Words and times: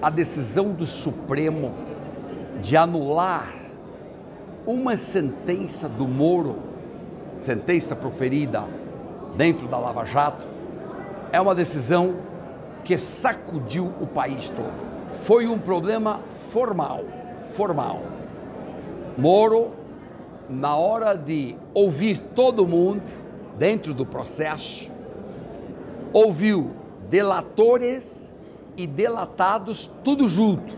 a 0.00 0.10
decisão 0.10 0.72
do 0.72 0.86
Supremo 0.86 1.74
de 2.62 2.76
anular 2.76 3.52
uma 4.66 4.96
sentença 4.96 5.88
do 5.88 6.06
Moro, 6.06 6.56
sentença 7.42 7.96
proferida 7.96 8.64
dentro 9.36 9.66
da 9.66 9.78
Lava 9.78 10.04
Jato, 10.04 10.46
é 11.32 11.40
uma 11.40 11.54
decisão 11.54 12.16
que 12.84 12.96
sacudiu 12.96 13.92
o 14.00 14.06
país 14.06 14.50
todo. 14.50 14.72
Foi 15.24 15.46
um 15.46 15.58
problema 15.58 16.20
formal, 16.50 17.04
formal. 17.54 18.02
Moro, 19.16 19.72
na 20.48 20.76
hora 20.76 21.14
de 21.14 21.56
ouvir 21.74 22.18
todo 22.18 22.66
mundo 22.66 23.02
dentro 23.58 23.92
do 23.92 24.06
processo, 24.06 24.90
ouviu 26.12 26.70
delatores 27.10 28.32
e 28.78 28.86
delatados 28.86 29.90
tudo 30.04 30.28
junto, 30.28 30.72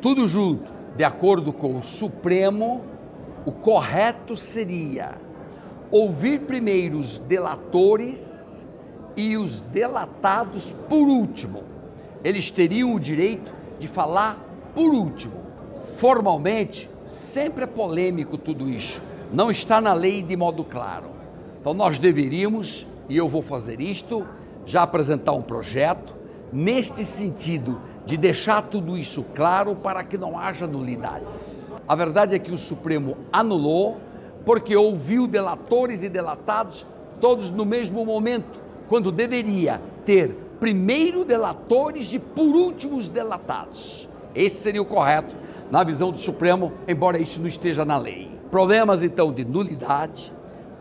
tudo 0.00 0.26
junto. 0.26 0.72
De 0.96 1.04
acordo 1.04 1.52
com 1.52 1.78
o 1.78 1.84
Supremo, 1.84 2.82
o 3.44 3.52
correto 3.52 4.34
seria 4.34 5.16
ouvir 5.90 6.40
primeiro 6.40 6.98
os 6.98 7.18
delatores 7.18 8.64
e 9.14 9.36
os 9.36 9.60
delatados 9.60 10.74
por 10.88 11.06
último. 11.06 11.64
Eles 12.24 12.50
teriam 12.50 12.94
o 12.94 12.98
direito 12.98 13.52
de 13.78 13.86
falar 13.86 14.42
por 14.74 14.94
último. 14.94 15.34
Formalmente, 15.98 16.88
sempre 17.04 17.64
é 17.64 17.66
polêmico 17.66 18.38
tudo 18.38 18.70
isso. 18.70 19.02
Não 19.30 19.50
está 19.50 19.82
na 19.82 19.92
lei 19.92 20.22
de 20.22 20.34
modo 20.34 20.64
claro. 20.64 21.10
Então 21.60 21.74
nós 21.74 21.98
deveríamos, 21.98 22.86
e 23.06 23.16
eu 23.18 23.28
vou 23.28 23.42
fazer 23.42 23.82
isto, 23.82 24.26
já 24.64 24.82
apresentar 24.82 25.32
um 25.32 25.42
projeto 25.42 26.23
neste 26.52 27.04
sentido 27.04 27.80
de 28.06 28.16
deixar 28.16 28.62
tudo 28.62 28.96
isso 28.96 29.24
claro 29.34 29.74
para 29.74 30.04
que 30.04 30.18
não 30.18 30.38
haja 30.38 30.66
nulidades. 30.66 31.72
A 31.86 31.94
verdade 31.94 32.34
é 32.34 32.38
que 32.38 32.52
o 32.52 32.58
Supremo 32.58 33.16
anulou 33.32 33.98
porque 34.44 34.76
ouviu 34.76 35.26
delatores 35.26 36.02
e 36.02 36.08
delatados 36.08 36.86
todos 37.20 37.50
no 37.50 37.64
mesmo 37.64 38.04
momento, 38.04 38.60
quando 38.88 39.10
deveria 39.10 39.80
ter 40.04 40.36
primeiro 40.60 41.24
delatores 41.24 42.12
e 42.12 42.18
por 42.18 42.54
último 42.54 42.96
os 42.96 43.08
delatados. 43.08 44.08
Esse 44.34 44.56
seria 44.56 44.82
o 44.82 44.86
correto 44.86 45.36
na 45.70 45.82
visão 45.82 46.10
do 46.12 46.18
Supremo, 46.18 46.72
embora 46.86 47.18
isso 47.18 47.40
não 47.40 47.46
esteja 47.46 47.84
na 47.84 47.96
lei. 47.96 48.30
Problemas 48.50 49.02
então 49.02 49.32
de 49.32 49.44
nulidade, 49.44 50.32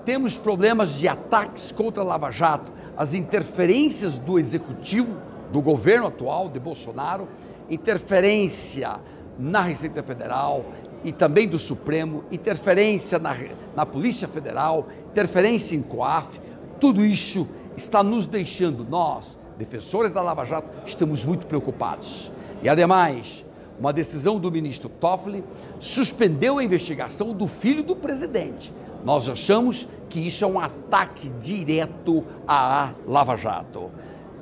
temos 0.06 0.38
problemas 0.38 0.96
de 1.00 1.08
ataques 1.08 1.72
contra 1.72 2.04
a 2.04 2.06
Lava 2.06 2.30
Jato, 2.30 2.72
as 2.96 3.14
interferências 3.14 4.20
do 4.20 4.38
executivo, 4.38 5.16
do 5.54 5.62
governo 5.62 6.08
atual, 6.08 6.50
de 6.50 6.60
Bolsonaro, 6.60 7.30
interferência 7.70 9.00
na 9.38 9.62
Receita 9.62 10.02
Federal 10.02 10.66
e 11.04 11.12
também 11.12 11.48
do 11.48 11.60
Supremo, 11.60 12.24
interferência 12.32 13.20
na, 13.20 13.36
na 13.76 13.86
Polícia 13.86 14.28
Federal, 14.28 14.88
interferência 15.12 15.76
em 15.76 15.84
COAF, 15.84 16.42
tudo 16.80 17.06
isso 17.06 17.48
está 17.78 18.02
nos 18.02 18.26
deixando, 18.26 18.84
nós, 18.84 19.38
defensores 19.56 20.12
da 20.12 20.24
Lava 20.24 20.44
Jato, 20.44 20.68
estamos 20.88 21.24
muito 21.24 21.46
preocupados. 21.46 22.32
E 22.64 22.68
ademais, 22.68 23.46
uma 23.80 23.94
decisão 23.94 24.40
do 24.40 24.52
ministro 24.52 24.90
Toffoli 24.90 25.44
suspendeu 25.80 26.58
a 26.58 26.64
investigação 26.64 27.32
do 27.32 27.46
filho 27.46 27.84
do 27.84 27.96
presidente. 27.96 28.74
Nós 29.06 29.30
achamos 29.30 29.88
que 30.10 30.20
isso 30.20 30.44
é 30.44 30.48
um 30.48 30.60
ataque 30.60 31.30
direto 31.30 32.24
à 32.48 32.94
Lava 33.06 33.36
Jato. 33.36 33.92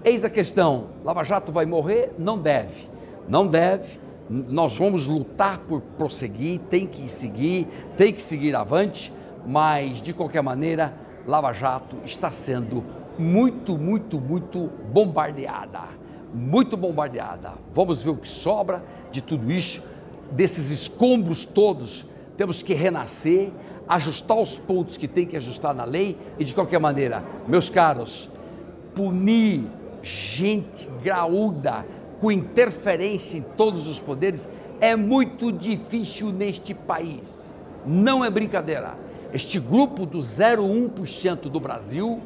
Eis 0.04 0.24
a 0.24 0.30
questão: 0.30 0.90
Lava 1.04 1.24
Jato 1.24 1.52
vai 1.52 1.66
morrer? 1.66 2.14
Não 2.18 2.38
deve. 2.38 2.90
Não 3.28 3.48
deve. 3.48 4.00
Nós 4.30 4.78
vamos 4.78 5.08
lutar 5.08 5.60
por 5.60 5.82
prosseguir, 5.82 6.60
tem 6.70 6.86
que 6.86 7.10
seguir, 7.10 7.68
tem 7.98 8.14
que 8.14 8.22
seguir 8.22 8.56
avante, 8.56 9.14
mas 9.46 10.02
de 10.02 10.14
qualquer 10.14 10.42
maneira, 10.42 10.94
Lava 11.28 11.52
Jato 11.52 11.98
está 12.06 12.32
sendo 12.32 12.84
muito, 13.20 13.78
muito, 13.78 14.22
muito 14.22 14.70
bombardeada 14.92 16.02
muito 16.34 16.78
bombardeada. 16.78 17.54
Vamos 17.74 18.04
ver 18.04 18.12
o 18.12 18.18
que 18.18 18.28
sobra 18.28 18.84
de 19.12 19.22
tudo 19.22 19.52
isso, 19.52 19.84
desses 20.32 20.72
escombros 20.72 21.46
todos. 21.46 22.06
Temos 22.38 22.64
que 22.64 22.74
renascer, 22.74 23.52
ajustar 23.88 24.38
os 24.38 24.58
pontos 24.58 24.98
que 24.98 25.08
tem 25.08 25.26
que 25.26 25.36
ajustar 25.36 25.74
na 25.74 25.84
lei 25.84 26.18
e, 26.40 26.44
de 26.44 26.54
qualquer 26.54 26.80
maneira, 26.80 27.24
meus 27.48 27.70
caros, 27.70 28.30
punir 28.96 29.66
gente 30.04 30.88
graúda 31.04 31.86
com 32.20 32.32
interferência 32.32 33.38
em 33.38 33.42
todos 33.42 33.88
os 33.88 34.00
poderes 34.00 34.48
é 34.80 34.96
muito 34.96 35.52
difícil 35.52 36.32
neste 36.32 36.74
país. 36.74 37.22
Não 37.86 38.24
é 38.24 38.30
brincadeira. 38.30 38.98
Este 39.34 39.60
grupo 39.60 40.06
do 40.06 40.20
0,1% 40.20 41.50
do 41.50 41.60
Brasil 41.60 42.20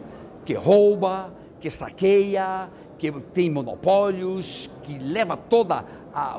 que 0.43 0.53
rouba, 0.53 1.33
que 1.59 1.69
saqueia, 1.69 2.69
que 2.97 3.11
tem 3.11 3.49
monopólios, 3.49 4.69
que 4.83 4.97
leva 4.99 5.35
todo 5.35 5.75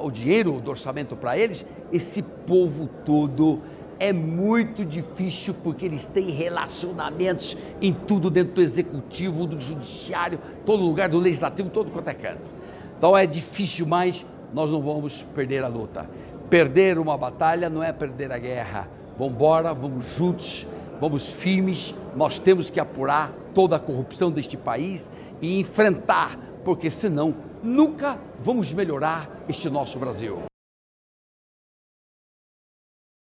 o 0.02 0.10
dinheiro 0.10 0.60
do 0.60 0.70
orçamento 0.70 1.16
para 1.16 1.36
eles, 1.36 1.66
esse 1.92 2.22
povo 2.22 2.88
todo 3.04 3.60
é 3.98 4.12
muito 4.12 4.84
difícil 4.84 5.54
porque 5.62 5.84
eles 5.84 6.06
têm 6.06 6.30
relacionamentos 6.30 7.56
em 7.80 7.92
tudo 7.92 8.30
dentro 8.30 8.54
do 8.54 8.62
executivo, 8.62 9.46
do 9.46 9.60
judiciário, 9.60 10.38
todo 10.64 10.82
lugar, 10.82 11.08
do 11.08 11.18
legislativo, 11.18 11.70
todo 11.70 11.90
quanto 11.90 12.08
é 12.08 12.14
canto. 12.14 12.50
Então 12.96 13.16
é 13.16 13.26
difícil, 13.26 13.86
mas 13.86 14.24
nós 14.52 14.70
não 14.70 14.82
vamos 14.82 15.22
perder 15.34 15.64
a 15.64 15.68
luta. 15.68 16.08
Perder 16.48 16.98
uma 16.98 17.16
batalha 17.16 17.68
não 17.68 17.82
é 17.82 17.92
perder 17.92 18.32
a 18.32 18.38
guerra. 18.38 18.88
Vamos 19.18 19.34
embora, 19.34 19.72
vamos 19.74 20.06
juntos, 20.16 20.66
vamos 21.00 21.32
firmes. 21.32 21.94
Nós 22.14 22.38
temos 22.38 22.70
que 22.70 22.78
apurar 22.78 23.32
toda 23.54 23.76
a 23.76 23.80
corrupção 23.80 24.30
deste 24.30 24.56
país 24.56 25.10
e 25.40 25.58
enfrentar 25.58 26.38
porque 26.64 26.90
senão 26.90 27.34
nunca 27.62 28.18
vamos 28.42 28.72
melhorar 28.72 29.30
este 29.48 29.70
nosso 29.70 29.98
Brasil. 29.98 30.55